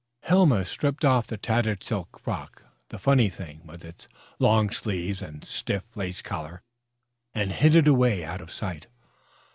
Helma 0.23 0.65
stripped 0.65 1.05
off 1.05 1.27
the 1.27 1.37
tattered 1.37 1.83
silk 1.83 2.19
frock, 2.19 2.63
the 2.89 2.97
funny 2.97 3.29
thing 3.29 3.61
with 3.67 3.85
its 3.85 4.07
long 4.39 4.71
sleeves 4.71 5.21
and 5.21 5.45
stiff 5.45 5.83
lace 5.95 6.23
collar, 6.23 6.63
and 7.35 7.51
hid 7.51 7.75
it 7.75 7.87
away 7.87 8.23
out 8.25 8.41
of 8.41 8.51
sight. 8.51 8.87